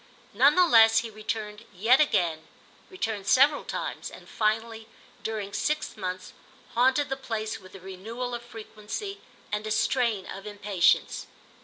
[0.33, 2.47] None the less he returned yet again,
[2.89, 4.87] returned several times, and finally,
[5.21, 6.33] during six months,
[6.73, 11.27] haunted the place with a renewal of frequency and a strain of impatience.